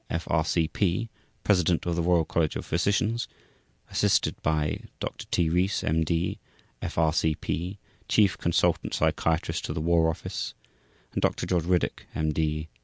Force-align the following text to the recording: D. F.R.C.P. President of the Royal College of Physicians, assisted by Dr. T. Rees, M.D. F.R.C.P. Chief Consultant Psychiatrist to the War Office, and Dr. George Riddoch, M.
D. 0.09 0.15
F.R.C.P. 0.15 1.09
President 1.43 1.85
of 1.85 1.95
the 1.95 2.01
Royal 2.01 2.25
College 2.25 2.55
of 2.55 2.65
Physicians, 2.65 3.27
assisted 3.91 4.33
by 4.41 4.79
Dr. 4.99 5.27
T. 5.29 5.47
Rees, 5.47 5.83
M.D. 5.83 6.39
F.R.C.P. 6.81 7.77
Chief 8.07 8.35
Consultant 8.35 8.95
Psychiatrist 8.95 9.63
to 9.65 9.73
the 9.73 9.79
War 9.79 10.09
Office, 10.09 10.55
and 11.13 11.21
Dr. 11.21 11.45
George 11.45 11.65
Riddoch, 11.65 12.07
M. 12.15 12.33